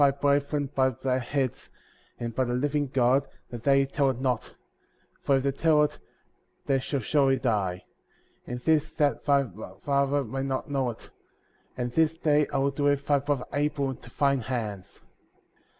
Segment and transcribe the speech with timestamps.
[0.01, 1.69] 23 swear thy brethren by their heads,
[2.17, 4.55] and by the living God, that they tell it not;
[5.21, 5.99] for if they tell it,
[6.65, 7.85] they shall surely die;
[8.47, 9.43] and this that thy
[9.85, 11.11] father may not know it;
[11.77, 15.01] and this day I will deliver thy brother Abel into thine hands.